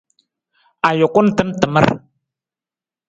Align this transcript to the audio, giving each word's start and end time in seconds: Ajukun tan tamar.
Ajukun 0.89 1.27
tan 1.35 1.49
tamar. 1.61 1.87